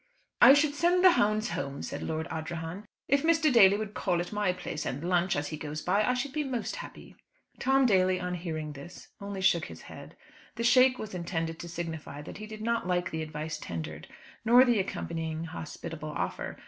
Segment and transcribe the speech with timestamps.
[0.41, 2.85] "I should send the hounds home," said Lord Ardrahan.
[3.07, 3.53] "If Mr.
[3.53, 6.43] Daly would call at my place and lunch, as he goes by, I should be
[6.43, 7.15] most happy."
[7.59, 10.15] Tom Daly, on hearing this, only shook his head.
[10.55, 14.07] The shake was intended to signify that he did not like the advice tendered,
[14.43, 16.57] nor the accompanying hospitable offer.